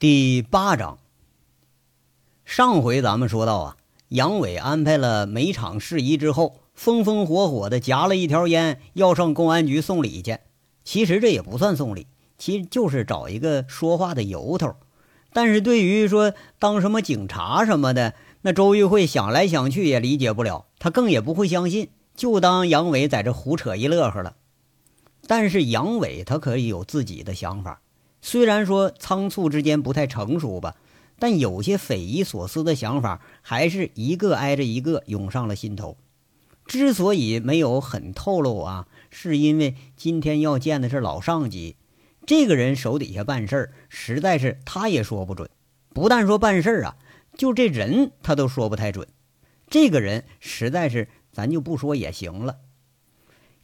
[0.00, 1.00] 第八章，
[2.44, 3.76] 上回咱们说到啊，
[4.10, 10.38] 杨伟安排了每场事宜之后，风风火火的夹了一条烟，要上公安局送礼去。
[10.84, 12.06] 其实这也不算送礼，
[12.38, 14.76] 其实就是找一个说话的由头。
[15.32, 24.36] 但是对于说当什么警察什么的，那周玉慧想来想去也理解不了，他更也不会相信，就当杨伟在这胡扯一乐呵了。
[25.26, 27.80] 但是杨伟他可以有自己的想法。
[28.20, 30.76] 虽然说仓促之间不太成熟吧，
[31.18, 35.96] 但有些匪夷所思的想法还是一个挨着一个涌上了心头。
[36.66, 41.76] 之所以没有很透露啊，是因为今天要见的是老上级，
[42.26, 45.48] 这个人手底下办事儿，实在是他也说不准。
[45.94, 46.96] 不但说办事儿啊，
[47.38, 49.08] 就这人他都说不太准。
[49.70, 52.58] 这个人实在是咱就不说也行了。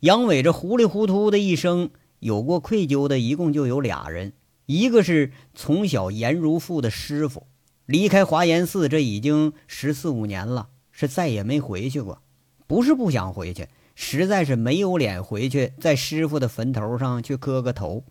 [0.00, 4.32] 杨伟这糊里糊涂的一生，有过愧疚的一共就有俩人。
[4.66, 7.46] 一个是从小严如父的师傅，
[7.86, 12.22] 离开华严寺这已经十四五年了，是再也没回去过。
[12.66, 18.04] 不是不想回去，实在是没有脸回去，在师傅的坟头上去磕个头。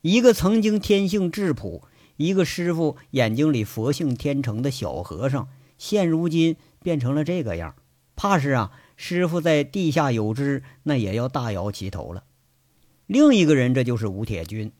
[0.00, 1.82] 一个曾经天性质朴，
[2.16, 7.74] 一个师傅眼睛里佛性天成的小和尚，现如今变成了这个样，
[8.16, 12.24] 怕是啊，师傅在地下有知，那也要大摇其头了。
[13.06, 14.72] 另一个人，这就是吴铁军。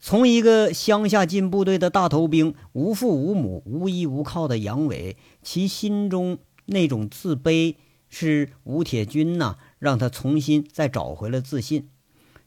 [0.00, 7.74] 从一个乡下进部队的大头兵，无父无母、无依无靠的杨伟，其心中那种自卑，
[8.08, 11.88] 是吴铁军呐，让他重新再找回了自信。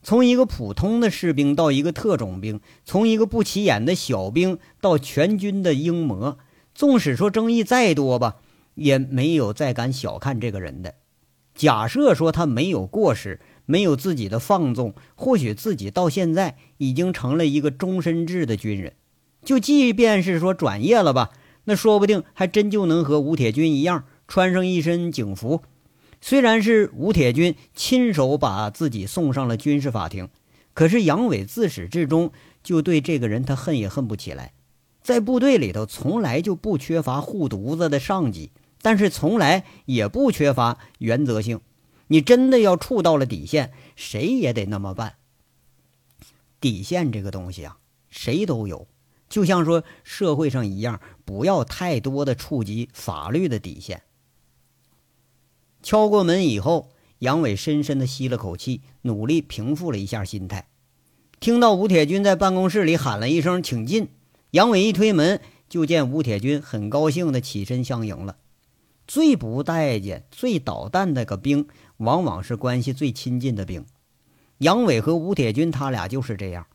[0.01, 6.37] 从一个普通的士兵到一个特种兵，从一个不起眼的小兵到全军的英模，
[6.73, 8.37] 纵使说争议再多吧，
[8.75, 10.95] 也没有再敢小看这个人的。
[11.53, 13.41] 假设说他没有过失。
[13.67, 18.93] 没有自己的放纵，或许自己到现在已经成了一个终身制的军人。
[19.45, 21.29] 就即便是说转业了吧，
[21.65, 25.61] 那说不定还真就能和吴铁军一样穿上一身警服。
[26.21, 30.29] 虽然是吴铁军亲手把自己送上了军事法庭，
[30.73, 32.31] 可是杨伟自始至终
[32.63, 34.53] 就对这个人他恨也恨不起来。
[35.03, 38.49] 在部队里头从来就不缺乏护犊子的上级，
[38.81, 41.59] 但是从来也不缺乏原则性。
[42.07, 45.13] 你真的要触到了底线，谁也得那么办。
[46.61, 47.79] 底线这个东西啊，
[48.09, 48.87] 谁都有，
[49.27, 54.03] 就像说社会上一样，不要太多的触及法律的底线。
[55.83, 60.67] 敲过门以后，杨伟深深的吸了口气，努力平复了一下心态。
[61.39, 64.09] 听到吴铁军在办公室里喊了一声“请进”，
[64.51, 68.37] 杨伟一推门，就见吴铁军很高兴的起身相迎了。
[69.07, 71.67] 最不待见、最捣蛋的个兵。
[71.97, 73.85] 往往是关系最亲近的兵，
[74.61, 76.67] 杨伟和吴铁军他俩就是这样，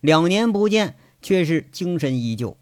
[0.00, 2.58] 两年不见却是精神依旧。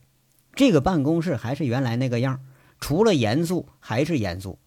[0.54, 2.38] 这个办公室还是原来那个样，
[2.78, 4.60] 除了严肃还是严肃，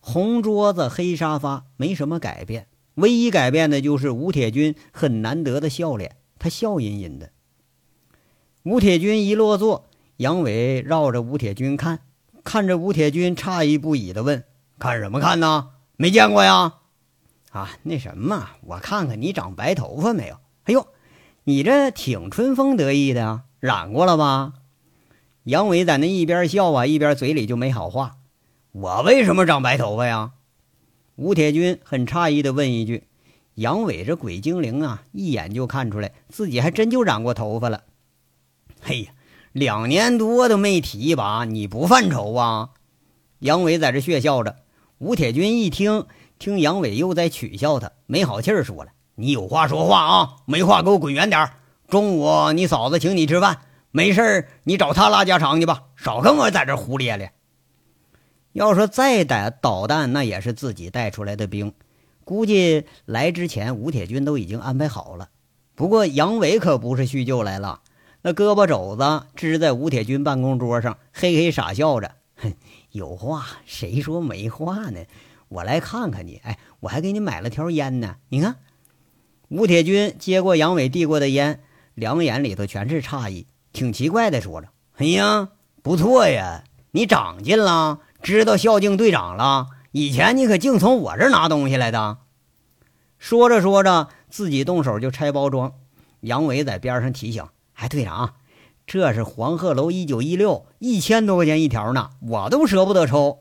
[0.00, 2.66] 红桌子黑沙发没什么改变，
[2.96, 7.30] 唯一改变的就是吴铁军很难得的笑脸，他笑吟吟的。
[8.64, 9.88] 吴铁军一落座，
[10.18, 12.00] 杨伟绕着吴铁军看，
[12.44, 14.44] 看着吴铁军诧异不已的问
[14.78, 15.70] ：“看什么看呢？
[15.96, 16.74] 没见过呀？”
[17.50, 20.38] 啊，那什么，我看看你长白头发没有？
[20.64, 20.86] 哎呦，
[21.44, 24.52] 你这挺春风得意的啊，染过了吧？
[25.44, 28.16] 杨伟在那一边笑啊，一边嘴里就没好话。
[28.72, 30.32] 我为什么长白头发呀？
[31.16, 33.04] 吴铁军很诧异的问一句。
[33.54, 37.84] 杨伟这鬼精灵啊，一眼就看出来自己还真就染过头发了。
[38.82, 39.12] 嘿呀，
[39.52, 42.70] 两年多都没提一把，你不犯愁啊？
[43.38, 44.56] 杨伟在这血笑着。
[44.98, 46.04] 吴铁军一听。
[46.38, 51.54] 听杨伟又在取笑他，没好气儿说了：“你有话说话啊，没话给我滚远点儿。
[51.88, 57.32] 中午你嫂子请你吃饭，没事儿你找他拉家常去吧，少跟我在这胡咧咧。
[58.52, 61.72] 要说再打捣蛋，那也是自己带出来的兵，
[62.24, 65.28] 估计来之前吴铁军都已经安排好了。
[65.74, 67.80] 不过杨伟可不是叙旧来了，
[68.22, 72.54] 那胳膊肘子支在吴铁军办公桌上，嘿嘿傻笑着：“哼，
[72.92, 75.00] 有话谁说没话呢？”
[75.48, 78.16] 我来看看你，哎，我还给你买了条烟呢。
[78.28, 78.56] 你看，
[79.48, 81.60] 吴铁军接过杨伟递过的烟，
[81.94, 84.68] 两眼里头全是诧异，挺奇怪的说着
[84.98, 85.48] ：“哎呀，
[85.82, 89.68] 不错呀，你长进了，知道孝敬队长了。
[89.92, 92.18] 以前你可净从我这儿拿东西来的。”
[93.18, 95.72] 说着说着，自己动手就拆包装。
[96.20, 98.34] 杨伟在边上提醒：“哎，队长，
[98.86, 103.38] 这是黄鹤楼一九一六，一千多块钱一条呢，我都舍不得抽。”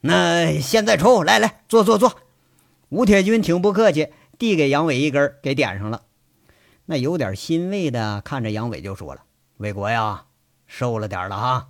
[0.00, 2.16] 那现在抽来来坐坐坐，
[2.88, 4.08] 吴铁军挺不客气，
[4.38, 6.02] 递给杨伟一根，给点上了。
[6.86, 9.22] 那有点欣慰的看着杨伟就说了
[9.58, 10.24] ：“伟国呀，
[10.66, 11.68] 瘦了点了哈。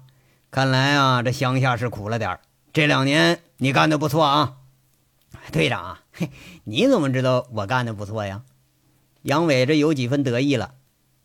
[0.50, 2.38] 看来啊，这乡下是苦了点
[2.72, 4.56] 这两年你干的不错啊，
[5.52, 6.30] 队长，嘿，
[6.64, 8.42] 你怎么知道我干的不错呀？
[9.22, 10.74] 杨伟这有几分得意了。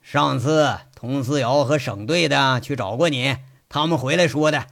[0.01, 3.37] 上次佟思瑶和省队的去找过你，
[3.69, 4.65] 他们回来说的，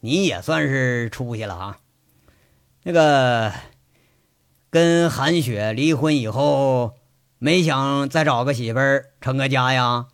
[0.00, 1.78] 你也算是出息了啊。
[2.82, 3.52] 那个
[4.70, 6.94] 跟韩雪离婚以后，
[7.38, 10.06] 没想再找个媳妇儿成个家呀？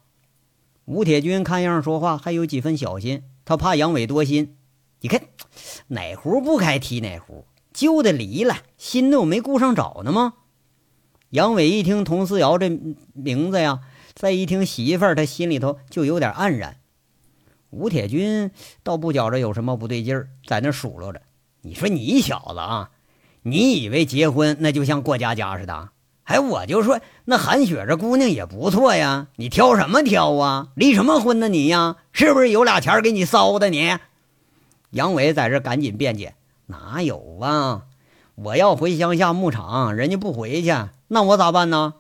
[0.85, 4.57] 吴铁军看样说话还有几分小心，他怕杨伟多心。
[5.01, 5.23] 你看。
[5.89, 10.35] 哪壶不开提哪壶，旧的离了，新的我没顾上找呢吗？
[11.31, 12.69] 杨伟一听佟思瑶这
[13.15, 13.81] 名字呀，
[14.15, 16.81] 再一听媳妇儿，他心里头就有点黯然。
[17.71, 18.51] 吴铁军
[18.83, 21.21] 倒不觉着有什么不对劲儿，在那数落着
[21.63, 22.91] ：“你说你小子啊，
[23.43, 25.91] 你以为结婚那就像过家家似的？
[26.25, 30.69] 哎，我就说那韩雪这姑娘也不错呀，你挑什么挑啊？
[30.75, 31.97] 离什么婚呢你呀？
[32.13, 33.97] 是不是有俩钱给你骚的你？”
[34.91, 36.35] 杨伟在这赶紧辩解
[36.67, 37.85] ：“哪有啊？
[38.37, 40.75] 我要回乡下牧场，人家不回去，
[41.09, 41.95] 那我咋办呢？”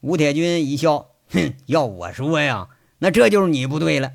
[0.00, 2.68] 吴铁军一笑：“哼，要我说呀，
[2.98, 4.10] 那这就是你不对了。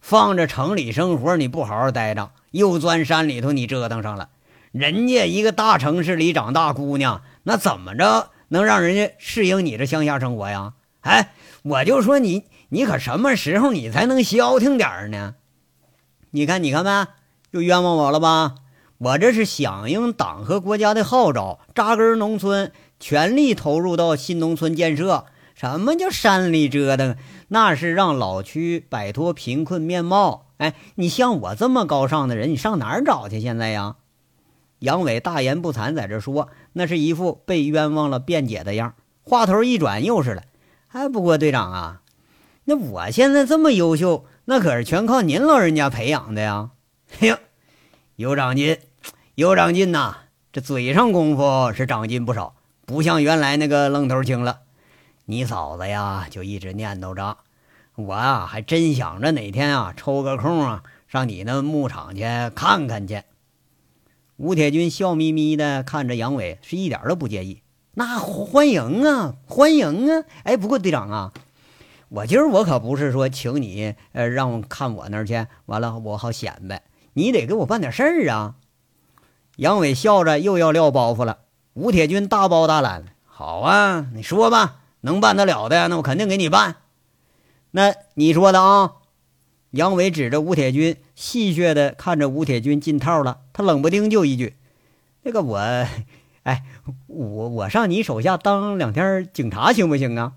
[0.00, 4.30] 放着城里生活，你不好好待着，又钻山里头，你折腾上了。
[4.72, 10.74] 人家一个大城市里长大姑娘，那怎么着能让人家适应你这乡下生活呀？
[11.00, 11.32] 哎，
[11.62, 15.34] 我就说你，你可什么时候你才能消停点儿呢？
[16.30, 17.06] 你看，你看没？”
[17.52, 18.54] 又冤枉我了吧？
[18.98, 22.70] 我这是响应党和国家的号召，扎根农村，
[23.00, 25.24] 全力投入到新农村建设。
[25.60, 27.16] 什么叫山里折腾？
[27.48, 30.46] 那是让老区摆脱贫困面貌。
[30.56, 33.42] 哎，你像我这么高尚的人，你上哪儿找去？
[33.42, 33.96] 现在呀，
[34.78, 38.94] 杨伟大言不惭在这说，那是一副被冤枉了辩解的样。
[39.22, 40.44] 话头一转，又是了。
[40.92, 42.00] 哎，不过队长啊，
[42.64, 46.70] 那我现在这么优秀，那可是全靠您老人家培养的呀。
[47.18, 47.38] 哎呀，
[48.16, 48.78] 有长进，
[49.34, 50.16] 有长进呐！
[50.54, 52.54] 这嘴上功夫是长进不少，
[52.86, 54.60] 不像原来那个愣头青了。
[55.30, 57.36] 你嫂子呀，就一直念叨着，
[57.94, 62.22] 我啊，还真想着哪天啊，抽个空啊，上你那牧场去
[62.56, 63.22] 看看去。
[64.38, 67.62] 吴铁军笑眯眯的看着杨伟，是一点都不介意。
[67.94, 70.24] 那欢迎啊，欢迎啊！
[70.42, 71.32] 哎，不过队长啊。
[72.08, 76.82] 我今儿我可不是说请你，呃，让我看我那儿去，完了我好显摆。
[77.12, 78.56] 你得给我办点事儿啊！
[79.58, 81.38] 杨伟笑着又要撂包袱了。
[81.74, 86.76] 吴铁军大包大揽，好啊，你说吧，能办得了的，那我肯定给你办。
[87.72, 88.92] 那你说的啊？
[89.70, 93.42] 杨伟指着吴铁军，戏谑的看着吴铁军进套了。
[93.52, 94.56] 他冷不丁就一句
[95.22, 95.58] ：“那个我，
[96.42, 96.64] 哎，
[97.06, 100.32] 我我上你手下当两天警察行不行啊？”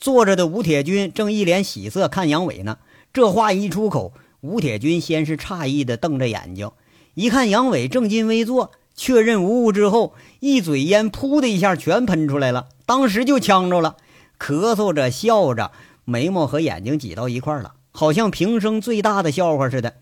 [0.00, 2.78] 坐着的吴铁军正一脸喜色看杨伟呢。
[3.12, 6.72] 这话一出口，吴铁军先是诧异的瞪着眼睛，
[7.14, 13.96] 一看杨伟正襟危坐，确认无误之后，一嘴烟噗的一下全喷出来了，当时就呛着了，
[14.38, 15.72] 咳嗽着笑着，
[16.04, 19.94] 眉毛和眼睛挤到一块了，好像平生最大的笑话似的，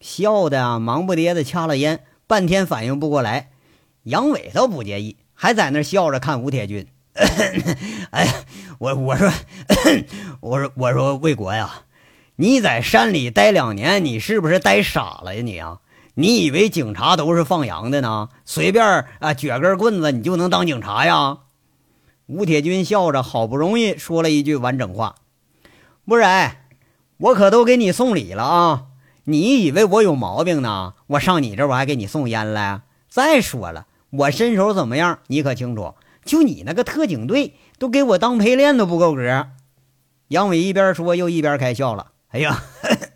[0.00, 3.50] 笑的啊忙不迭的掐了烟，半天反应不过来。
[4.04, 6.86] 杨伟倒不介意，还在那笑着看吴铁军。
[8.12, 8.26] 哎，
[8.78, 9.30] 我我说，
[10.40, 11.82] 我说我说魏国呀，
[12.36, 15.42] 你在山里待两年，你是不是待傻了呀？
[15.42, 15.80] 你啊，
[16.18, 18.30] 你以为警察都是放羊的呢？
[18.46, 18.82] 随便
[19.20, 21.40] 啊撅根棍子，你就能当警察呀？
[22.24, 25.16] 吴铁军笑着，好不容易说了一句完整话
[26.08, 26.56] ：“不然，
[27.18, 28.84] 我可都给你送礼了啊！
[29.24, 30.94] 你以为我有毛病呢？
[31.08, 32.80] 我上你这我还给你送烟来？
[33.10, 35.18] 再说了，我身手怎么样？
[35.26, 35.92] 你可清楚？”
[36.24, 39.48] 就你那个特警队，都给我当陪练都不够格。
[40.28, 42.12] 杨伟一边说，又一边开笑了。
[42.30, 42.64] 哎呀，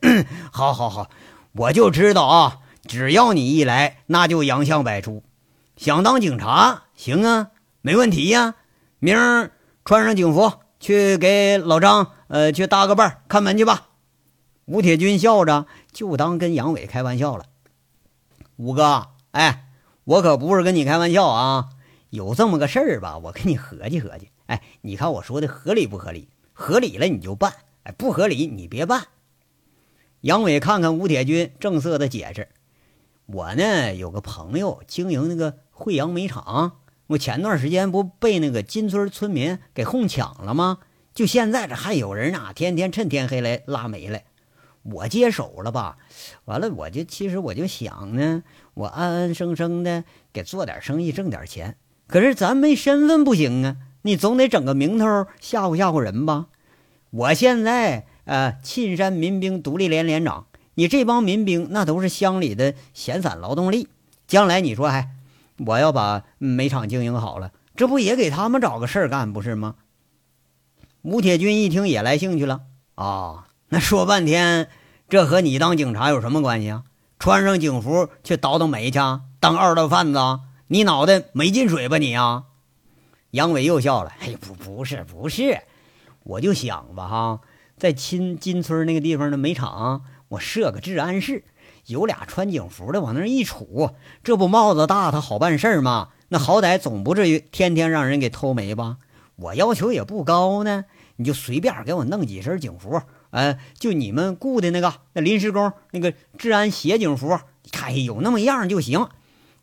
[0.52, 1.09] 好好好，
[1.52, 2.59] 我就知道啊，
[2.90, 5.23] 只要你一来，那就洋相百出。
[5.76, 8.56] 想当警察，行啊，没问题呀。
[8.99, 9.52] 明儿
[9.85, 13.90] 穿上警服，去给老张，呃，去搭个伴儿，看门去吧。
[14.64, 17.44] 吴铁军笑着，就当跟杨伟开玩笑了。
[18.56, 19.68] 五哥，哎，
[20.02, 21.68] 我可不是跟你开玩笑啊。
[22.09, 24.30] 有这么个事儿吧，我跟你合计合计。
[24.47, 26.28] 哎，你看我说的合理不合理？
[26.52, 27.54] 合理了你就办，
[27.85, 29.06] 哎，不合理你别办。
[30.23, 32.49] 杨伟看看吴铁军，正色的解释
[33.33, 40.79] ：“我呢有个朋友经营那个惠阳煤厂，我前段时间不被那个金村村民给哄抢了吗？
[41.15, 44.25] 就现在这还有人啊，天天趁天黑来拉煤来。
[44.83, 45.99] 我接手了吧？
[46.47, 48.43] 完了，我就其实我就想呢，
[48.75, 51.77] 我安安生生的给做点生意，挣点钱。”
[52.09, 56.47] 可是咱没身份不行啊，你总得整个名头吓唬吓唬人吧？
[57.11, 60.47] 我现在呃沁山民兵独立连连长。
[60.75, 63.89] 你这帮民兵那都是乡里的闲散劳动力，
[64.27, 65.11] 将来你说，哎，
[65.67, 69.75] 我要把煤厂经营好了，这不也给他们找个事儿干，不是吗？
[71.03, 72.61] 吴铁军一听也来兴趣了
[72.95, 74.69] 啊，那说半天，
[75.09, 76.85] 这和你当警察有什么关系啊？
[77.19, 78.99] 穿上警服去倒倒煤去，
[79.41, 80.19] 当二道贩子？
[80.69, 82.45] 你脑袋没进水吧你啊？
[83.33, 85.62] 杨伟又笑了，哎，不，不是，不是，
[86.23, 87.41] 我就想吧哈，
[87.77, 90.03] 在金金村那个地方的煤厂。
[90.31, 91.45] 我设个治安室，
[91.87, 96.11] 有俩穿警服的往那一杵，这不帽子大，他好办事吗？
[96.29, 98.99] 那好歹总不至于天天让人给偷煤吧？
[99.35, 100.85] 我要求也不高呢，
[101.17, 109.09] 你就随便给我弄几身警服，呃，就你们雇的那个那临时工那个治安协警服，你看有那么样就行，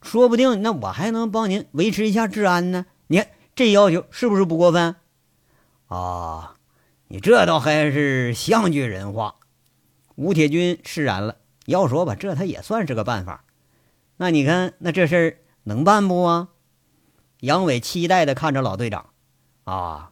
[0.01, 2.87] 说不定那我还能帮您维持一下治安呢。
[3.07, 4.97] 你看这要求是不是不过分？
[5.87, 6.55] 啊，
[7.07, 9.35] 你这倒还是像句人话。
[10.17, 11.35] 吴铁军释然了，
[11.67, 13.43] 要说吧，这他也算是个办法。
[14.17, 16.47] 那你看，那这事儿能办不啊？
[17.41, 19.11] 杨伟期待的看着老队长，
[19.63, 20.09] 啊，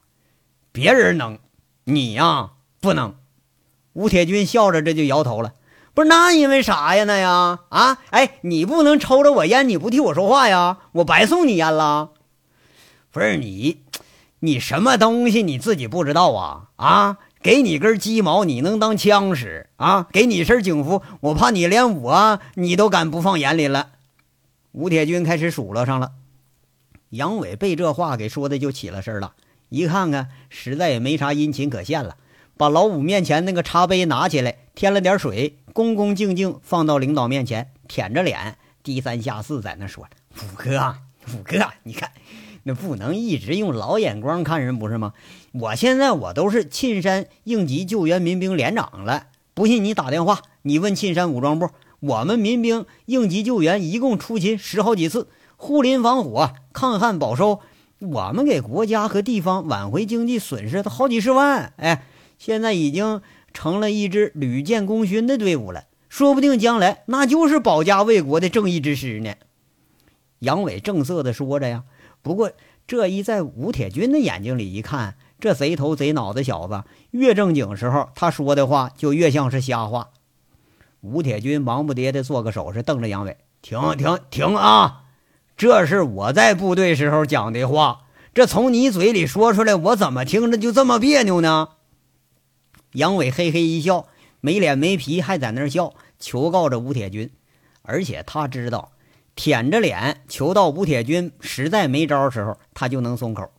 [0.72, 1.40] 别人能，
[1.86, 3.16] 你呀不能。
[3.94, 5.56] 吴铁军笑着这就摇头了，
[5.96, 7.04] 不是那因为啥呀？
[7.06, 10.78] 那呀啊，哎，你不能抽着我烟，你不替我说话呀？
[10.92, 12.12] 我白送你烟了？
[13.10, 13.82] 不是你，
[14.42, 16.68] 你什么东西你自己不知道啊？
[16.76, 17.18] 啊？
[17.46, 20.08] 给你根鸡毛，你能当枪使啊？
[20.12, 23.90] 给你身警服，我怕你连我你都敢不放眼里了。
[24.72, 26.14] 吴铁军开始数落上了。
[27.12, 29.36] 杨伟被这话给说的就起了身了，
[29.70, 32.18] 一看看实在也没啥殷勤可献了，
[32.58, 40.08] 把老五面前那个茶杯拿起来，添了点水，恭恭敬敬放到领导面前，舔着脸，低三下四在那说
[40.42, 40.96] ：“五哥，
[41.32, 42.10] 五哥，你看。”
[42.68, 45.14] 那不能一直用老眼光看人，不是吗？
[45.52, 51.70] 我现在我都是沁山应急救援民兵连长了，不信你打电话，你问沁山武装部，
[52.00, 57.60] 我们民兵应急救援一共出勤十好几次，护林防火、抗旱保收，
[58.00, 61.72] 我们给国家和地方挽回经济损失都好几十万。
[61.78, 62.06] 哎，
[62.40, 63.22] 现在已经
[63.54, 69.36] 成了一支屡建功勋的队伍了，说不定将来那就是保家卫国的正义之师呢。
[70.40, 71.84] 杨伟正色的说着呀。
[72.26, 72.52] 不过，
[72.88, 80.10] 这一在吴铁军的眼睛里一看，这贼头贼脑的小子越正经时候，他说的话就越像是瞎话。
[81.02, 85.04] 吴铁军忙不迭的做个手势，瞪着杨伟：“停停停啊！
[85.56, 91.68] 这是我在部队时候讲的话，这从你嘴里说出来，我怎么听着就这么别扭呢？”
[92.94, 94.08] 杨伟嘿嘿一笑，
[94.42, 97.30] 没脸没皮还在那笑，求告着吴铁军，
[97.84, 98.94] 而且他知道。
[99.36, 103.52] 舔着脸求到吴铁军实在没招时候，他就能松口。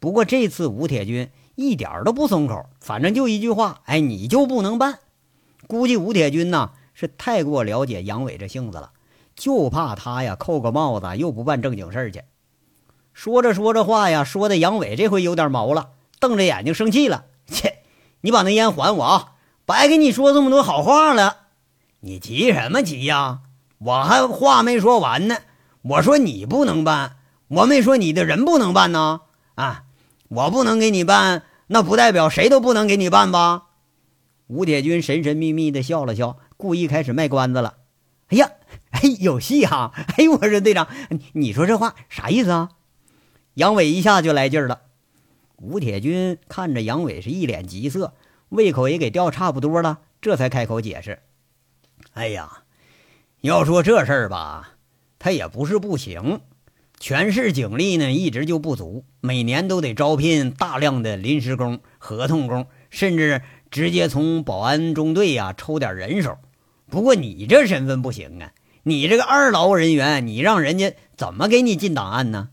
[0.00, 4.98] 不过这次吴铁军一点都不松口，反正就一句话：“哎，你就不能办。”
[5.66, 8.90] 估计吴铁军呢是太过了解杨伟这性子了，
[9.34, 12.22] 就怕他呀扣个帽子又不办正经事儿去。
[13.12, 17.78] 说着说着话呀，说的杨伟这回有点毛了，瞪着眼睛生气了：“切，
[18.22, 19.34] 你把那烟还我啊！
[19.64, 21.46] 白给你说这么多好话了，
[22.00, 23.42] 你急什么急呀？”
[23.84, 25.36] 我还话没说完呢，
[25.82, 27.16] 我说你不能办，
[27.48, 29.20] 我没说你的人不能办呢。
[29.56, 29.84] 啊，
[30.28, 33.64] 我不能给你办，那不代表谁都不能给你办吧？
[34.46, 37.74] 吴铁军神神秘秘的笑了笑，故意开始卖关子了。
[38.28, 38.50] 哎呀，
[38.90, 39.92] 哎，有戏哈！
[40.16, 40.88] 哎，我说队长，
[41.32, 42.70] 你说这话啥意思啊？
[43.54, 44.80] 杨伟一下就来劲儿了。
[45.56, 48.14] 吴铁军看着杨伟是一脸急色，
[48.48, 51.20] 胃口也给吊差不多了，这才开口解释。
[52.14, 52.63] 哎呀。
[53.44, 54.76] 要说这事儿吧，
[55.18, 56.40] 他也不是不行。
[56.98, 66.38] 全市警力呢一直就不足，每年都得招聘大量的临时工、合同工，甚至直接从保安中队呀抽点人手。
[66.88, 72.48] 不过你这身份不行啊，你这个二劳人员，你让人家怎么给你进档案呢？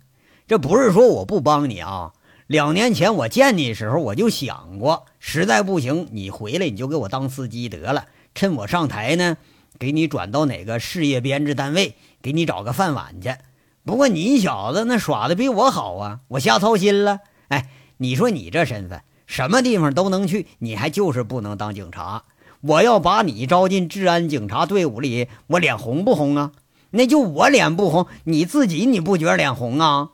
[0.46, 2.12] 这不是说我不帮你啊。
[2.48, 9.38] 两年前我见你的时候，我就想过，实在不行，你回来你就给我当司机得了，趁我上台呢。
[9.82, 13.36] 给你转到哪个事业编制单位，给你找个饭碗去。
[13.84, 17.22] 不过你小子那耍的比我好啊，我瞎操心了。
[17.48, 22.26] 哎，你说你这身份，什么地方都能去，你还就是不能当警察。
[22.62, 26.52] 我要把你招进治安警察队伍里，我脸红不红啊？
[26.92, 30.12] 那就我脸不红，你自己你不觉得脸红啊？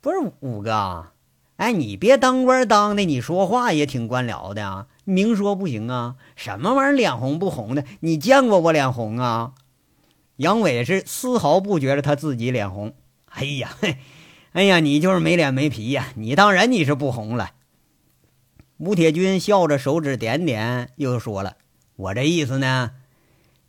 [0.00, 1.06] 不是五哥，
[1.56, 4.86] 哎，你别当官当的，你说话也挺官僚的啊。
[5.06, 6.16] 明说不行啊！
[6.34, 7.84] 什么玩意儿脸红不红的？
[8.00, 9.54] 你见过我脸红啊？
[10.36, 12.92] 杨伟是丝毫不觉得他自己脸红。
[13.30, 13.70] 哎呀，
[14.52, 16.08] 哎呀，你就是没脸没皮呀！
[16.16, 17.52] 你当然你是不红了。
[18.78, 21.56] 吴铁军笑着手指点点，又说了
[21.96, 22.90] ：“我这意思呢，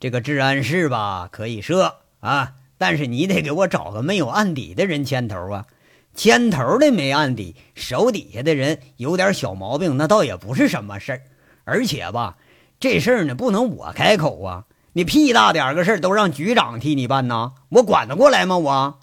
[0.00, 5.66] 这个治安室吧可以设啊，但是你得给我找个没有案底的人牵头啊。
[6.18, 11.22] 牵头的没案底，手底下的人有点小毛病，那倒也不是什么事儿。
[11.62, 12.36] 而且吧，
[12.80, 18.58] 这事儿呢不能我开口啊，你屁大点个事儿都让局长替你办呐，我管得过来吗？
[18.58, 18.98] 我，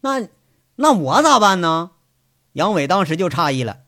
[0.00, 0.26] 那
[0.74, 1.92] 那我咋办呢？”
[2.54, 3.78] 杨伟当时就诧异了。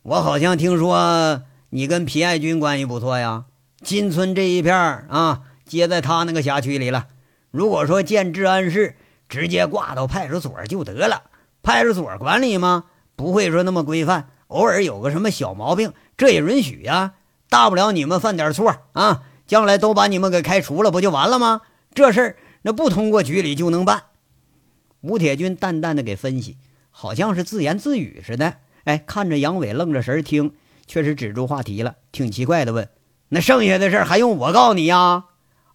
[0.00, 3.44] 我好像听说你跟皮爱军关系不错呀，
[3.82, 7.08] 金村这一片啊，接在他那个辖区里了。
[7.50, 8.96] 如果说建治安室，
[9.28, 11.24] 直接挂到派出所就得了。
[11.62, 12.84] 派出所管理吗？
[13.16, 17.14] 不会说那么规范，偶尔有个什么小毛病，这也允许呀。
[17.48, 21.62] 大不了你们犯点错啊，将来都把你们给开除了，不就完了吗？
[21.92, 24.04] 这事儿那不通过局里就能办。
[25.00, 26.56] 吴铁军淡淡的给分析，
[26.90, 28.54] 好像是自言自语似的。
[28.84, 30.54] 哎，看着杨伟愣着神听，
[30.86, 32.88] 却是止住话题了，挺奇怪的问
[33.28, 35.24] ：“那剩下的事还用我告你呀？”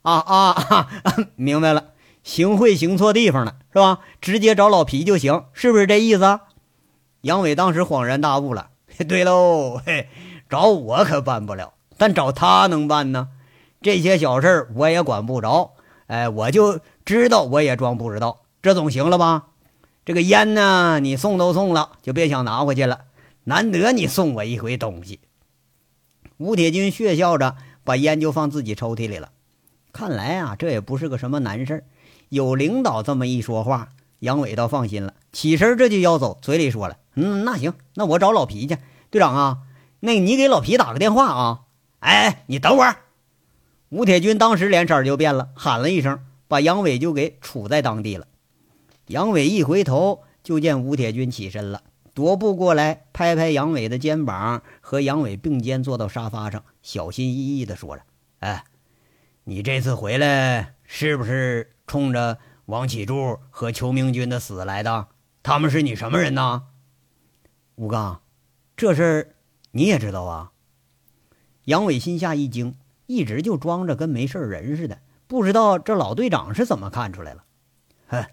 [0.02, 0.90] 啊啊啊，
[1.36, 1.92] 明白了，
[2.26, 4.00] 行贿行错地方了，是吧？
[4.20, 6.40] 直接找老皮就行，是不是这意思？
[7.22, 8.72] 杨伟当时恍然大悟了。
[9.08, 10.10] 对喽，嘿，
[10.50, 13.30] 找我可办不了，但找他能办呢。
[13.80, 15.76] 这些小事我也管不着，
[16.08, 19.50] 哎，我就知道，我也装不知道，这总行了吧？
[20.04, 23.02] 这个烟呢，你送都送了，就别想拿回去了。
[23.44, 25.20] 难得你送我一回东西。
[26.38, 29.30] 吴铁军血笑着把烟就放自己抽屉里了。
[29.94, 31.84] 看来啊，这也不是个什么难事儿
[32.30, 33.90] 有领导这么一说话，
[34.20, 38.78] 杨伟倒放心了，起身这就要走，嘴里说了：“嗯，那行，那我找老皮去。
[39.10, 39.60] 队长啊，
[40.00, 41.62] 那你给老皮打个电话啊。”
[42.00, 42.98] 哎，你等会儿。
[43.90, 48.28] 吴铁军当时脸色就变了，喊了一声，把杨伟就给杵在当地了。
[49.08, 51.82] 杨伟一回头，就见吴铁军起身了，
[52.14, 58.04] 踱步过来，拍拍杨伟的肩膀，和杨伟并肩坐到沙发上，小心翼翼地说着
[58.42, 58.66] ：“哎，
[59.46, 65.08] 你这次回来是不是冲着王启柱和邱明军的死来的？
[65.44, 66.64] 他们是你什么人呢？”
[67.76, 68.22] 吴刚，
[68.78, 69.36] 这事儿
[69.72, 70.52] 你也知道啊？
[71.66, 77.44] 杨伟心下一惊，一直就装着跟没事人似的，不知道这老队长是怎么看出来了。
[78.08, 78.26] 哼。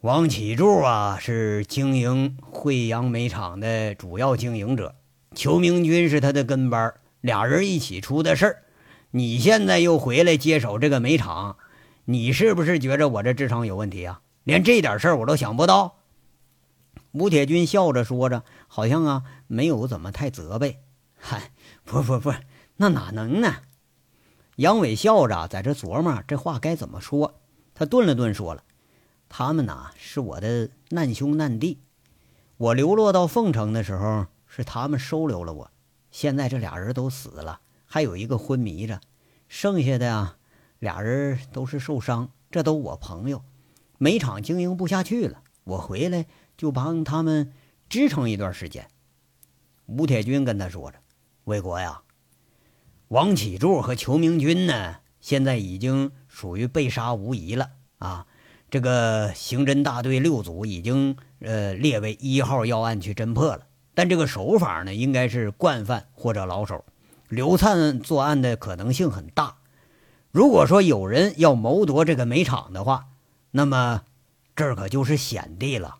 [0.00, 4.94] 王启柱啊，是经营惠阳煤厂的主要经营者，
[5.34, 8.62] 邱明军是他的跟班，俩人一起出的事儿。
[9.10, 11.58] 你现在又回来接手这个煤厂，
[12.10, 14.20] 你是不是觉着我这智商有问题啊？
[14.42, 15.98] 连这点事儿我都想不到。
[17.12, 20.80] 吴铁军笑着说着，好像啊没有怎么太责备。
[21.16, 21.52] 嗨，
[21.84, 22.34] 不不不，
[22.78, 23.58] 那哪能呢？
[24.56, 27.40] 杨伟笑着在这琢磨这话该怎么说。
[27.74, 28.64] 他顿了顿，说了。
[29.28, 31.78] 他们呐是我的难兄难弟，
[32.56, 35.70] 我流落到凤城的时候是他们收留了我，
[36.10, 39.00] 现在这俩人都死了，还有一个昏迷着，
[39.46, 40.36] 剩下的呀
[40.80, 43.44] 俩人都是受伤，这都我朋友，
[43.98, 47.52] 煤厂经营不下去了，我回来就帮他们
[47.88, 48.88] 支撑一段时间。
[49.86, 50.98] 吴铁军跟他说着
[51.44, 52.00] ：“魏国呀，
[53.08, 58.26] 王启柱和裘明军呢，现在已经属于被杀无疑了啊。”
[58.70, 66.84] 这个刑侦大队六组已经呃列为一号要案去侦破了，但这个手法呢，应该是惯犯或者老手，
[67.28, 69.56] 刘灿作案的可能性很大。
[70.30, 73.06] 如果说有人要谋夺这个煤场的话，
[73.50, 74.02] 那么
[74.54, 75.96] 这儿可就是险地了。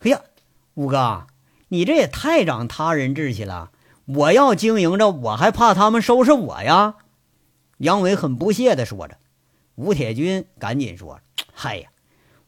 [0.00, 0.20] 哎呀，
[0.74, 1.26] 五哥，
[1.68, 3.72] 你这也太长他人志气了！
[4.06, 6.94] 我要经营着，我还怕他们收拾我呀？
[7.78, 9.18] 杨伟很不屑地说着。
[9.74, 11.20] 吴铁军赶紧说。
[11.52, 11.88] 嗨呀，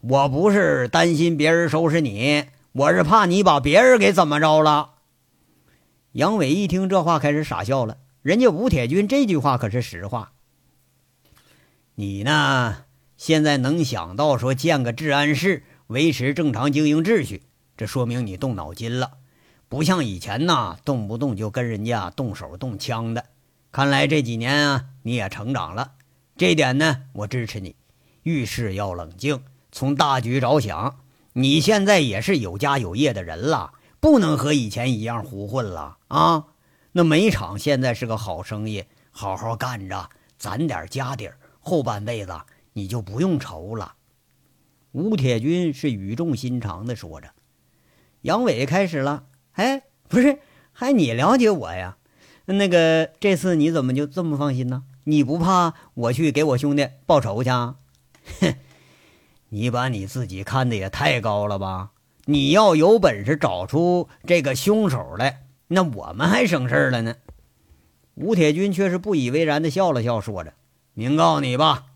[0.01, 4.91] 我不是担心别人收拾你，我是怕你把别人给怎么着了。
[6.13, 7.97] 杨伟一听这话，开始傻笑了。
[8.23, 10.33] 人家吴铁军这句话可是实话。
[12.01, 12.85] 你呢，
[13.19, 17.43] 现在能想到说建个治安室，维持正常经营秩序，
[17.77, 19.19] 这说明你动脑筋了，
[19.69, 23.27] 不像以前呐，动不动就跟人家动手动枪的。
[23.71, 25.93] 看来这几年啊，你也成长了，
[26.39, 27.77] 这点呢，我支持你。
[28.23, 31.01] 遇事要冷静，从大局着想。
[31.35, 36.47] 你现在也是有家有业的人了，不能和以前一样胡混了啊！
[36.93, 40.09] 那煤厂现在是个好生意，好好干着，
[40.39, 42.33] 攒点家底儿，后半辈子
[42.73, 43.95] 你就不用愁了。
[44.93, 47.31] 吴铁军是语重心长的说着。
[48.23, 50.41] 杨伟开始了：“哎，不是，
[50.73, 51.97] 还你了解我呀？
[52.47, 54.83] 那个这次你怎么就这么放心呢？
[55.05, 58.55] 你不怕我去给我兄弟报仇去？”哼，
[59.51, 61.93] 你把你自己看的也太高了吧！
[62.27, 67.17] 你要有本事找出这个凶手来，那我们还省事了呢。
[68.15, 70.53] 吴铁军却是不以为然的笑了笑，说着
[71.01, 71.87] ：“明告你吧，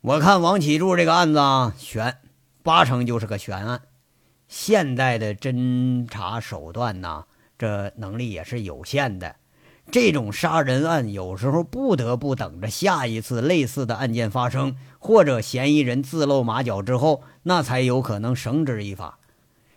[0.00, 2.16] 我看王启柱这个案子啊，悬，
[2.62, 3.82] 八成就是个悬案。
[4.48, 7.26] 现代的侦查手段呐，
[7.58, 9.36] 这能力也是有限的。
[9.90, 19.18] 这种杀人案有时候不得不等着下一次类似的案件发生，或者嫌疑人自露马脚之后，那才有可能绳之以法。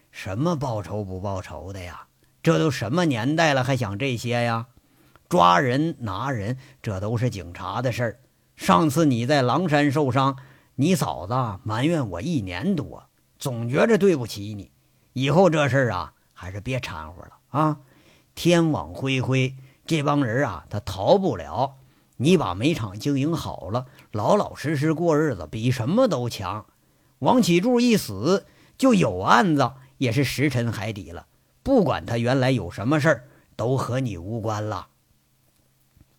[0.10, 2.08] 什么报仇不报仇的呀？
[2.41, 4.67] 这都什么年代了，还想这些呀？”
[5.28, 8.20] 抓人拿人，这都是警察的事儿。
[8.62, 10.38] 上次你在狼山受伤，
[10.76, 13.06] 你嫂子埋怨我一年多，
[13.39, 14.69] 总觉着对不起你。
[15.13, 17.80] 以后这事儿啊，还是别掺和了啊！
[18.36, 19.56] 天网恢恢，
[19.88, 21.78] 这帮人啊，他逃不了。
[22.17, 26.67] 你把煤厂经营好了，老老实实过日子，比什么都强。
[27.17, 28.45] 王启柱一死，
[28.78, 31.26] 就有案子也是石沉海底了。
[31.63, 33.24] 不管他原来有什么事儿，
[33.56, 34.89] 都和你无关了。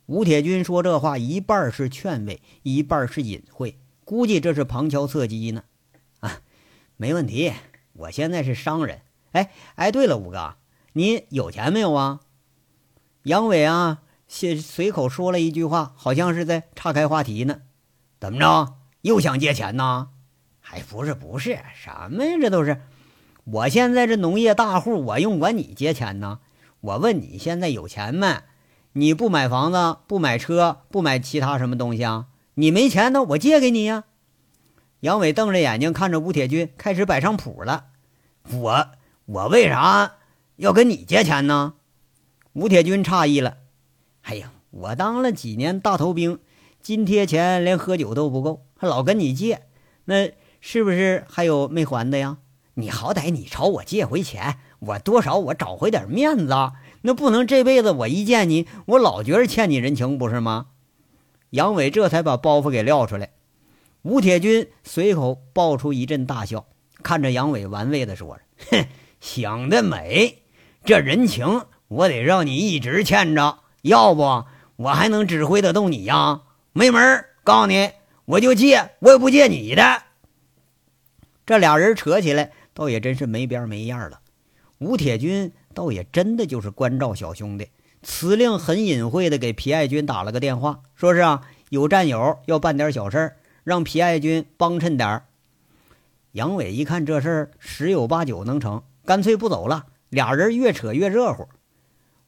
[0.07, 5.65] 吴铁军说这话，一半是劝慰，一半是隐晦，估计这是旁敲侧击呢。
[6.21, 6.41] 啊，
[6.97, 7.53] 没问题，
[7.93, 9.03] 我现在是商人。
[9.31, 10.57] 哎哎，对了，五哥，
[10.93, 12.21] 你有钱没有啊？
[13.23, 17.63] 杨伟啊，随随口说了一句话，好像是在岔开话题呢。
[18.21, 20.11] 怎么着，又想借钱呢？
[20.71, 22.37] 哎不是不是，什么呀？
[22.41, 22.83] 这都是，
[23.45, 26.41] 我现在这农业大户，我用管你借钱呢？
[26.81, 28.43] 我问你现在有钱没？
[28.95, 32.27] 你不买房子，不买车，不买其他什么东西啊？
[32.55, 34.05] 你没钱呢，我借给你呀。
[35.01, 37.87] 杨伟瞪着眼睛看着吴铁军，开始摆上谱了。
[38.51, 38.89] 我
[39.25, 40.17] 我为啥
[40.57, 41.75] 要跟你借钱呢？
[42.53, 43.57] 吴铁军诧异了。
[44.23, 46.39] 哎呀，我当了几年大头兵，
[46.83, 49.63] 津贴钱连喝酒都不够，还老跟你借，
[50.05, 52.39] 那是不是还有没还的呀？
[52.75, 56.55] 你好歹你朝我借回钱，我多少我找回点面子。
[57.03, 60.67] 那不能这辈子我一见你，我老觉着欠你人情，不是吗？
[61.51, 63.31] 杨伟这才把包袱给撂出来。
[64.03, 66.67] 吴铁军随口爆出一阵大笑，
[67.03, 68.87] 看着杨伟玩味的说着：“哼，
[69.21, 70.45] 想得美！
[70.85, 74.45] 这人情我得让你一直欠着，要不
[74.77, 76.43] 我还能指挥得动你呀？
[76.73, 77.25] 没门！
[77.45, 77.91] 告诉你，
[78.25, 80.05] 我就借，我也不借你的。”
[81.45, 84.21] 这俩人扯起来，倒也真是没边没样了。
[84.79, 85.53] 吴铁军。
[85.75, 87.69] 倒也真的就是关照小兄弟，
[88.03, 95.25] 此令很隐晦的给皮爱军打了个电话，说是啊有战友要办点小事让皮爱军帮衬点儿。
[96.33, 99.87] 杨伟一看这事儿十有八九能成，干脆不走了。
[100.09, 101.49] 俩人越扯越热乎。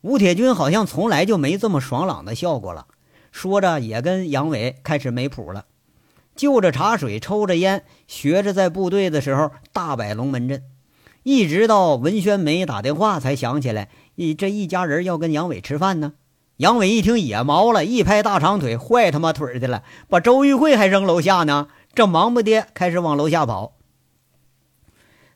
[0.00, 2.86] 吴铁军好像从来就没这么爽朗的笑过了，
[3.32, 5.66] 说着也跟杨伟开始没谱了，
[6.36, 10.62] 就着茶水，抽着烟，学着在部队的时候大摆龙门阵。
[11.24, 16.12] 一直到文宣梅打电话，才想起来，一这一家人要跟杨伟吃饭呢。
[16.58, 21.68] 杨伟一听也毛了，一拍大长腿，坏他妈腿的了，把周玉慧还扔楼下呢。
[21.94, 23.72] 这忙不迭开始往楼下跑。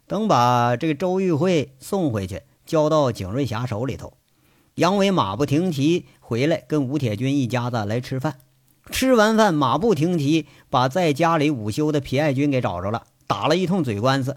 [0.06, 4.12] 等把这个周玉慧送回去，交到景瑞霞手里头，
[4.74, 8.36] 杨伟马不停蹄回来，跟吴铁军一家子来吃饭。
[8.90, 14.36] 吃完饭，马不停蹄把在家里午休的皮爱军给找着了，打了一通嘴官司。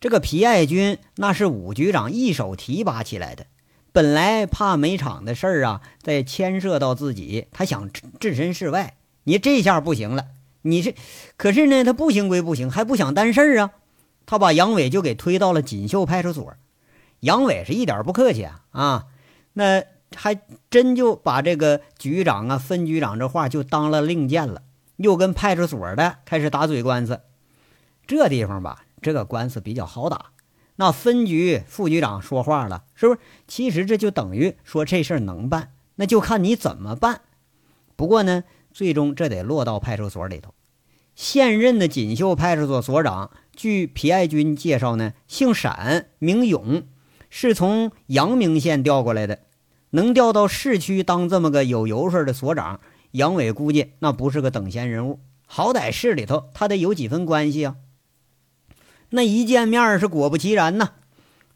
[0.00, 3.44] 这个皮爱军那是武局长一手提拔起来的，
[3.92, 8.96] 本来怕煤厂的事儿啊再牵涉到自己，他想置身事外。
[9.24, 10.28] 你这下不行了，
[10.62, 10.94] 你是
[11.36, 13.72] 可是呢，他不行归不行，还不想担事儿啊。
[14.24, 16.54] 他把杨伟就给推到了锦绣派出所。
[17.20, 19.06] 杨伟是一点不客气啊啊，
[19.52, 19.84] 那
[20.16, 24.62] 还真就把这个局长啊、分局长这话就当了令箭了，
[24.96, 27.20] 又跟派出所的开始打嘴官司。
[28.06, 28.86] 这地方吧。
[29.00, 30.32] 这个官司比较好打，
[30.76, 33.20] 那分局副局长说话了，是不是？
[33.46, 37.22] 其实这就等于说这事儿能办，那就看你怎么办。
[37.96, 40.54] 不过呢，最终这得落到派出所里头。
[41.14, 46.84] 现任的锦绣派出所所长，据皮爱军介绍呢，姓闪，名勇，
[47.28, 49.40] 是从阳明县调过来的，
[49.90, 57.76] 能调到市区当这么个有油水的所长，杨伟估计那不是个等闲人物，好歹市里头他得有几分关系啊。
[59.10, 60.90] 那一见面是果不其然呐，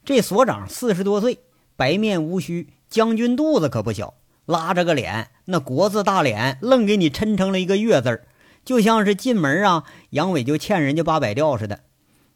[0.04, 1.38] 这所长四十多岁，
[1.76, 4.14] 白面无须，将军肚子可不小，
[4.44, 8.26] 拉着个脸，那国字大脸，愣给你抻成了一个月字儿，
[8.64, 11.80] 就像是进门啊，杨伟就欠人家八百吊似的。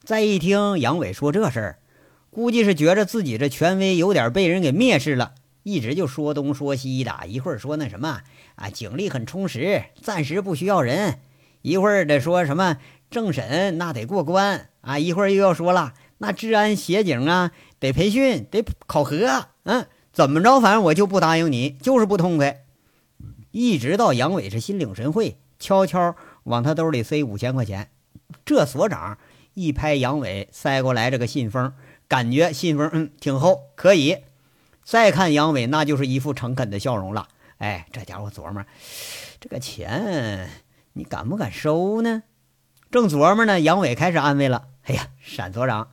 [0.05, 1.79] 再一听杨伟说这事儿，
[2.31, 8.21] 估计是觉着自己这权威有点被人给蔑视了，一直就说东说西的，一会儿说那什么
[8.55, 11.19] 啊，警力很充实，暂时不需要人，
[11.63, 12.79] 一会儿的说什么
[13.11, 14.69] 政审那得过关。
[14.81, 22.65] 啊，一会儿又要说了，那治安协警啊，得培训，得考核，嗯，怎么着，反正我就不答应你，就是不痛快。
[23.51, 27.91] 一直到杨伟是心领神会，悄悄往他兜里塞五千块钱。
[28.45, 29.19] 这所长
[29.55, 31.73] 一拍杨伟塞过来这个信封，
[32.07, 34.19] 感觉信封嗯挺厚，可以。
[34.85, 37.29] 再看杨伟，那就是一副诚恳的笑容了。
[37.59, 38.65] 哎，这家伙琢磨，
[39.41, 40.49] 这个钱
[40.95, 42.23] 你敢不敢收呢？
[42.91, 44.65] 正琢磨呢，杨伟开始安慰了。
[44.85, 45.89] 哎呀，闪所长，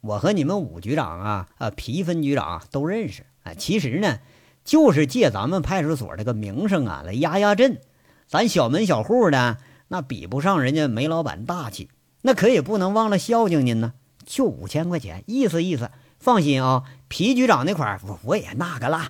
[0.00, 3.26] 我和你们武局长啊，啊皮分局长都认识。
[3.42, 4.20] 哎，其实呢，
[4.64, 7.80] 就是借咱们派出所这个名声啊，来压压阵。
[8.28, 11.90] 咱小门小户的，那比不上人家煤老板大气。
[12.22, 13.94] 那可也不能忘了孝敬您呢。
[14.24, 15.90] 就五千块钱，意思意思。
[16.20, 19.08] 放心啊，皮局长那块我我也那个了。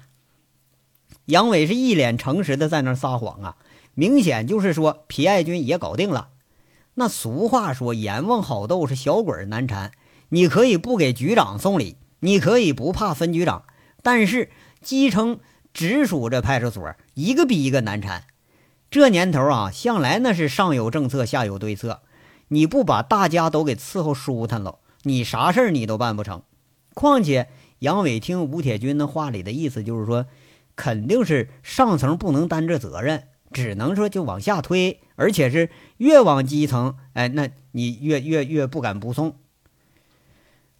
[1.26, 3.56] 杨伟是一脸诚实的在那撒谎啊，
[3.92, 6.28] 明显就是说皮爱军也搞定了。
[7.00, 9.90] 那俗话说，阎王好斗是小鬼难缠。
[10.28, 13.64] 你可以不给局长送礼，你可以不怕分局长。
[14.02, 14.50] 但是
[14.82, 15.40] 基层
[15.72, 18.24] 直属这派出所一个比一个难缠，
[18.90, 22.02] 这年头啊，向来那是上有政策，下有对策。
[22.48, 26.42] 你不把大家都给伺候舒坦了，你啥事儿你都办不成。
[26.92, 30.26] 况且杨伟听吴铁军那话里的意思，就是说，
[30.76, 39.36] 肯定是上层不能担这责任，只能说就往下推，而且是越往基层，哎，那你越越越不敢不送。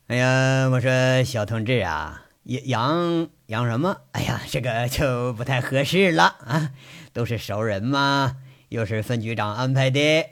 [0.06, 2.24] 哎呀，我说小同志啊。
[2.44, 3.98] 养养什么？
[4.12, 6.70] 哎呀，这个就不太合适了啊！
[7.12, 8.38] 都是熟人嘛，
[8.70, 10.24] 又是分局长安排的。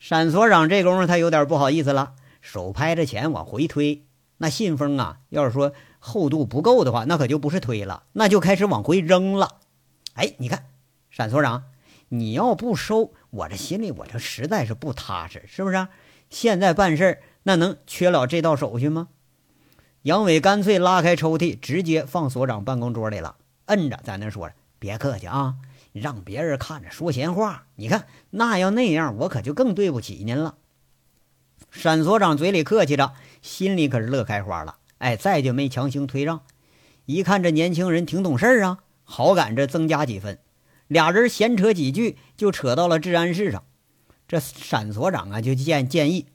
[0.00, 4.04] 闪所长这功夫他有点不好意思了，手拍着钱往回推。
[4.38, 9.60] 那信封啊，要是说厚度不够的话，那可就不是推了，那就开始往回扔了。
[10.14, 10.66] 哎，你看，
[11.10, 11.62] 闪所长，
[12.14, 15.88] 你要不收，我这心里我这实在是不踏实，是不是？
[16.30, 19.08] 现在办事那能缺了这道手续吗？
[20.02, 25.56] 杨伟干脆拉开抽屉，直接放所长办公桌里了，摁着在那说着：“别客气啊，
[25.92, 27.66] 让别人看着说闲话。
[27.74, 30.54] 你看那要那样，我可就更对不起您了。”
[31.72, 34.76] 沈所长嘴里客气着，心里可是乐开花了。
[34.98, 36.42] 哎，再就没强行推让，
[37.06, 40.38] 一看这年轻人挺懂事啊，好感这增加几分。
[40.86, 43.64] 俩人闲扯几句，就扯到了治安室上。
[44.26, 46.26] 这闪所长啊，就建建议：“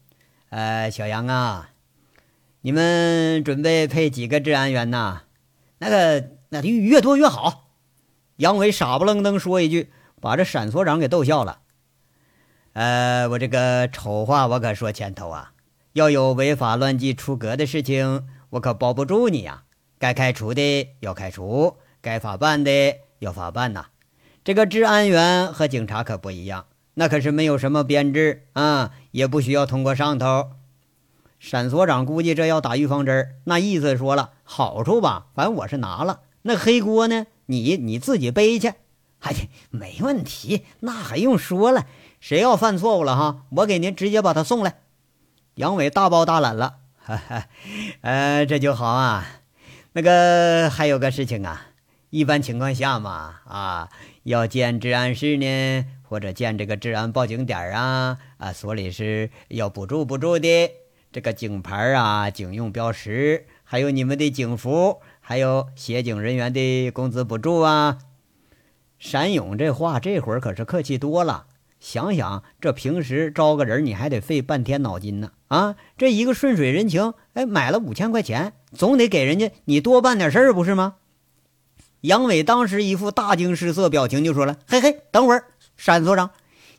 [0.50, 1.72] 呃，小杨啊。”
[2.62, 5.24] 你们准备配几个治安员呐？
[5.78, 7.70] 那个，那越多越好。
[8.36, 11.62] 杨伟傻不愣登说一句，把这闪所长给逗笑了。
[12.74, 15.54] 呃，我这个丑话我可说前头啊，
[15.94, 19.64] 要有违法乱纪出格的事情，我可包不住你呀。
[19.98, 23.88] 该开除的要开除，该法办的要法办呐。
[24.50, 30.50] 这个治安员和警察可不一样，那可是没有什么编制啊，也不需要通过上头。
[31.38, 38.74] 沈所长估计这要打预防针那意思说了好处吧，反正我是拿了，那黑锅呢，你你自己背去。
[39.20, 41.86] 哎，没问题，那还用说了？
[42.20, 44.80] 谁要犯错误了哈，我给您直接把他送来。
[45.54, 47.46] 杨伟大包大揽了，哈哈，
[48.02, 49.28] 呃，这就好啊。
[49.94, 51.68] 那个还有个事情啊，
[52.12, 53.90] 一般情况下嘛，啊，
[54.24, 60.72] 要建治安室呢，或者建这个治安报警点啊，啊，所里是要补助补助的。
[61.12, 68.00] 这个警牌啊，警用标识，还有你们的警服，还有协警人员的工资补助啊。
[68.98, 71.46] 山勇这话这会儿可是客气多了。
[71.80, 75.34] 想想这平时招个人，你还得费半天脑筋呢。
[75.50, 80.96] 啊，这一个顺水人情，哎，买了五千块钱，总得给人家你多办点事儿，不是吗？
[82.02, 86.32] 杨伟当时一副大惊失色表情，就说了：“嘿嘿，等会儿，山所长，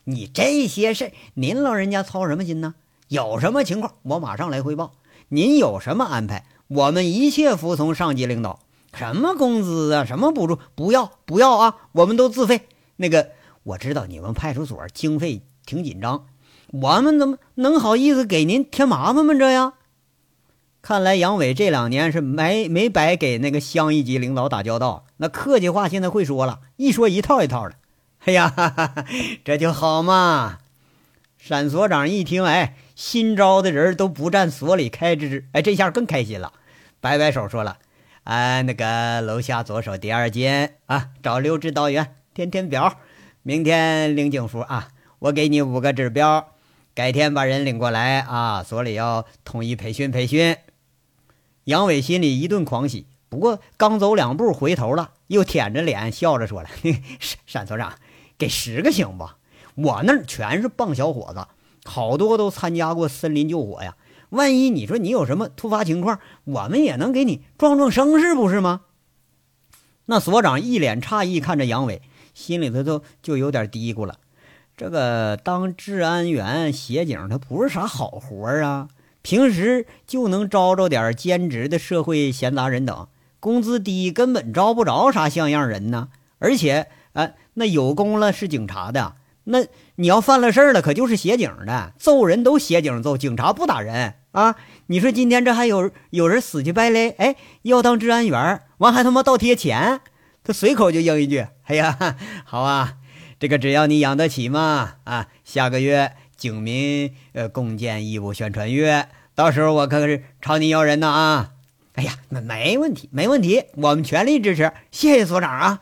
[0.03, 2.73] 你这些事您老人家操什么心呢？”
[3.07, 4.93] 有什么情况，我马上来汇报。
[5.29, 8.59] 您有什么安排，我们一切服从上级领导。
[8.93, 12.67] 什么工资啊，什么补助，不要不要啊，我们都自费。
[12.95, 13.31] 那个，
[13.63, 16.25] 我知道你们派出所经费挺紧张，
[16.71, 19.33] 我们怎么能好意思给您添麻烦吗？
[19.33, 19.73] 这样，
[20.81, 27.75] 看来杨伟这两年是没没白给那个乡一级领导打交道，那客气话现在会说了，一说一套一套的。
[28.25, 29.05] 哎呀，哈哈哈，
[29.43, 30.59] 这就好嘛。
[31.37, 32.75] 闪所长一听，哎。
[32.93, 36.53] 新招的人都不占所里开支，哎，这下更开心了，
[36.99, 37.79] 摆摆手说了
[38.25, 42.97] ：“啊，那个楼下左手第二间啊，找刘指导员填填表，
[43.41, 46.49] 明天领警服啊，我给你五个指标，
[46.93, 50.55] 改天把人领过来啊，所里要统一培训培训。”
[51.65, 56.69] 杨伟心里一顿狂喜，不过刚走两步回头了，又舔着脸笑着说了
[57.45, 57.93] ：“沈所长，
[58.37, 59.29] 给十个行不？
[59.75, 61.45] 我那儿全是棒小伙子。”
[61.83, 63.95] 好多都参加过森林救火呀，
[64.29, 68.81] 万一你说你有什么突发情况，我们也能给你壮壮声势，不是吗？
[70.05, 72.03] 那所长一脸诧异看着杨伟，
[72.35, 74.19] 心里头都就有点嘀咕了：
[74.77, 78.87] 这个当治安员、协警，他不是啥好活啊！
[79.21, 83.07] 平时就能招着点兼职的社会闲杂人等，
[83.39, 86.09] 工资低，根本招不着啥像样人呢。
[86.39, 89.59] 而且，呃，那有功了是警察的，那
[89.95, 94.55] 你要犯了事儿了，可就是协警的，揍人都协警揍，警察不打人啊！
[94.87, 100.01] 你说今天这还有有人死乞白赖，哎，要当治安员，完还他妈倒贴钱，
[100.43, 102.95] 他随口就应一句：“哎呀，好啊，
[103.39, 111.51] 这个只要你养得起嘛，啊，下个月。”警民呃共建义务宣传月，到时候我可是朝你要人呢啊！
[111.93, 115.81] 哎呀，没没问题，没问题，我们全力支持，谢谢所长啊！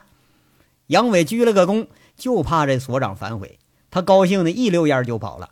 [0.88, 3.58] 杨伟鞠了个躬，就怕这所长反悔，
[3.90, 5.52] 他高兴的一溜烟就跑了。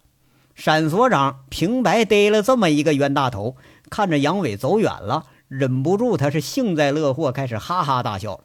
[0.55, 3.55] 闪所长平白逮了这么一个冤大头，
[3.89, 8.43] 看着杨伟走远了，忍不住他是幸灾乐祸，开始哈哈大笑了。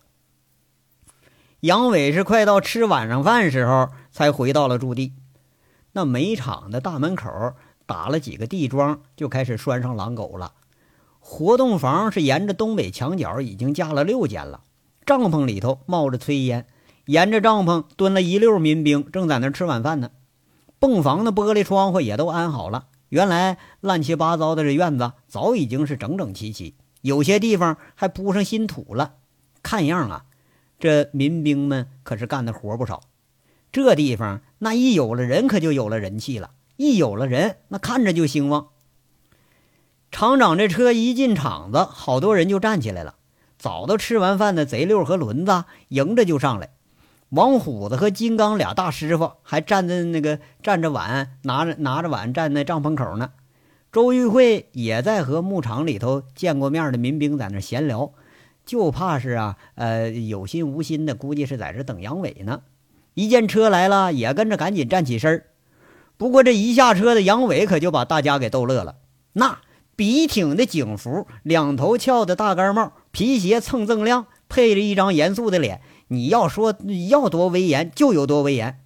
[1.58, 5.14] 杨伟是快到吃晚上饭时候才回到了驻地。
[5.92, 7.52] 那煤厂的大门口
[7.84, 10.54] 打了几个地桩，就开始拴上狼狗了。
[11.20, 14.62] 活动房是沿着东北墙角已经架了六间了，
[15.04, 16.66] 帐篷里头冒着炊烟，
[17.04, 20.10] 沿着帐篷蹲了一溜民兵，正在那吃晚饭呢。
[20.78, 22.86] 泵房的玻璃窗户也都安好了。
[23.10, 29.16] 原来乱七八糟的这院子早已经是整整齐齐，有些地方还铺上新土了。
[29.62, 30.24] 看样啊，
[30.78, 33.02] 这民兵们可是干的活不少。
[33.70, 34.40] 这地方。
[34.64, 36.50] 那一有了人，可就有了人气了。
[36.76, 38.68] 一有了人，那看着就兴旺。
[40.12, 43.16] 厂长这车一进厂子，好多人就站起来了。
[43.58, 46.70] 早都吃完饭的贼六和轮子迎着就上来。
[47.30, 53.32] 王虎子和金刚俩大师傅还站在那个站着碗，拿着拿着碗站在帐篷口呢。
[53.90, 58.12] 周玉慧也在和牧场里头见过面的民兵在那闲聊，
[58.64, 62.60] 就怕是啊，呃，有心无心的，估计是在这等杨伟呢。
[63.14, 65.46] 一见车来了，也跟着赶紧站起身儿。
[66.16, 68.96] 不过这一下车的杨伟可就把大家给逗乐了。
[69.34, 69.58] 那
[69.96, 75.80] 笔挺的警服，两头翘的大杆帽，皮鞋蹭锃亮，配着一张严肃的脸。
[76.08, 76.74] 你要说
[77.08, 78.78] 要多威严，就有多威严。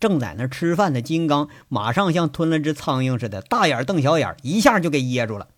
[0.00, 5.48] 正在那吃饭的金刚，马上像吞了只苍蝇似的，大眼瞪小眼，一下就给噎住了。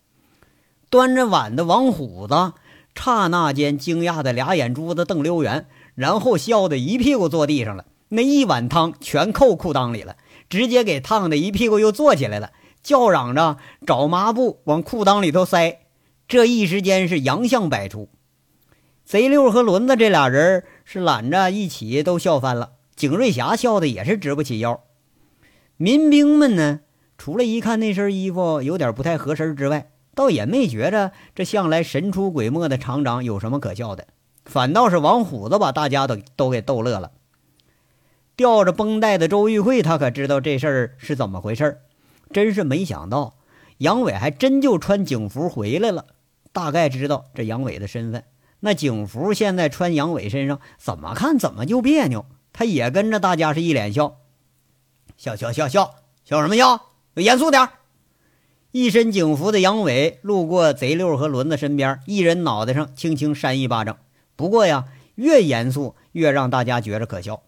[0.88, 2.52] 端着碗的王虎子，
[2.94, 5.66] 刹那间惊讶的俩眼珠子瞪溜圆。
[5.94, 10.16] 然后笑得一屁股坐地上了，那一碗汤全扣裤裆里了，
[10.48, 15.80] 直接给烫的一屁股又坐起来了，叫嚷着找抹布往裤裆里头塞。
[16.26, 18.08] 这一时间是洋相百出。
[19.04, 24.80] 贼六和轮子这俩人是揽着一起都笑翻了，景瑞霞笑的也是直不起腰。
[25.76, 26.80] 民兵们呢，
[27.18, 34.06] 除了一看那身衣服有点不太合身之外，倒也没觉着这向来神出鬼没的厂长有什么可笑的。
[34.50, 37.12] 反倒是王虎子把大家都都给逗乐了。
[38.34, 41.80] 吊着绷带的周玉慧，他可知道这事儿是怎么回事儿，
[42.32, 43.36] 真是没想到
[43.78, 46.06] 杨伟还真就穿警服回来了。
[46.52, 48.24] 大概知道这杨伟的身份，
[48.58, 52.26] 那警服现在穿杨伟身上，怎么看怎么就别扭。
[52.52, 54.16] 他也跟着大家是一脸笑，
[55.16, 56.88] 笑笑笑笑笑什么笑？
[57.14, 57.68] 严肃点
[58.72, 63.98] 一身警服的杨伟路过贼六和轮子身边，一人脑袋上轻轻扇一巴掌。
[64.40, 67.42] 不过呀，越严肃越让大家觉着可笑。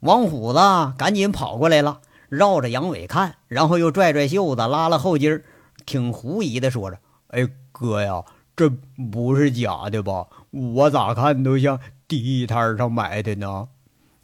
[0.00, 0.58] 王虎子
[0.98, 5.44] 赶紧跑过来了，绕着杨伟看，然后又拽拽袖子，拉拉后襟儿，
[5.86, 6.98] 挺狐疑的说着
[7.30, 8.24] ：“哎，哥呀，
[8.56, 8.68] 这
[9.12, 10.26] 不是假的吧？
[10.50, 13.68] 我咋看都像地摊上买的呢？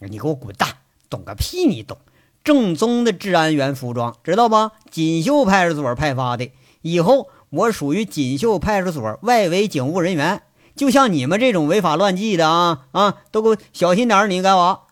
[0.01, 0.69] 你给我滚蛋！
[1.09, 1.65] 懂个屁！
[1.65, 1.97] 你懂？
[2.43, 4.73] 正宗的治安员服装，知道吧？
[4.91, 6.51] 锦绣派出所派发的。
[6.83, 10.43] 以后我属于锦绣派出所外围警务人员。”
[10.79, 14.83] 就像你们这种违法乱纪的啊啊，都给我小心点你该娃。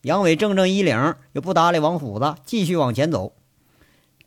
[0.00, 3.34] 杨伟正正衣领，也不搭理王虎子，继续往前走。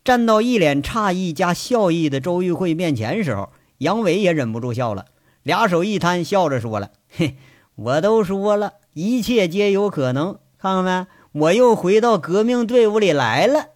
[0.04, 5.06] 站到一脸诧异加笑意的周玉慧面前时候，杨伟也忍不住笑了，
[5.42, 7.36] 俩手一摊，笑着说了：“嘿，
[7.74, 10.38] 我都说了，一切皆有可能。
[10.58, 13.66] 看看没，我又回到革命队伍里来了。”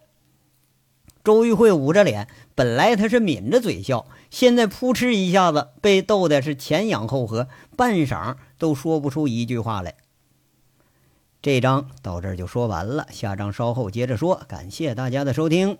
[1.23, 2.27] 周玉慧捂着脸。
[2.55, 9.95] 本来他是抿着嘴笑，现在扑哧一下子被逗的是前仰后合，半晌都说不出一句话来。
[11.41, 14.43] 这章到这儿就说完了，下章稍后接着说。
[14.47, 15.77] 感谢大家的收听。